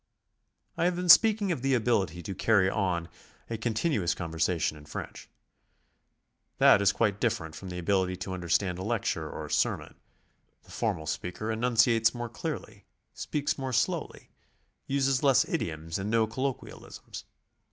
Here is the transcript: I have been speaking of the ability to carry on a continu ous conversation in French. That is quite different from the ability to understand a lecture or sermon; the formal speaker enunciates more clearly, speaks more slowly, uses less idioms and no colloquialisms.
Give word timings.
I 0.77 0.85
have 0.85 0.95
been 0.95 1.09
speaking 1.09 1.51
of 1.51 1.61
the 1.61 1.75
ability 1.75 2.23
to 2.23 2.33
carry 2.33 2.67
on 2.67 3.07
a 3.51 3.57
continu 3.59 4.01
ous 4.01 4.15
conversation 4.15 4.75
in 4.75 4.85
French. 4.87 5.29
That 6.57 6.81
is 6.81 6.91
quite 6.91 7.21
different 7.21 7.53
from 7.55 7.69
the 7.69 7.77
ability 7.77 8.15
to 8.15 8.33
understand 8.33 8.79
a 8.79 8.83
lecture 8.83 9.29
or 9.29 9.47
sermon; 9.47 9.93
the 10.63 10.71
formal 10.71 11.05
speaker 11.05 11.51
enunciates 11.51 12.15
more 12.15 12.29
clearly, 12.29 12.85
speaks 13.13 13.59
more 13.59 13.73
slowly, 13.73 14.31
uses 14.87 15.21
less 15.21 15.45
idioms 15.47 15.99
and 15.99 16.09
no 16.09 16.25
colloquialisms. 16.25 17.25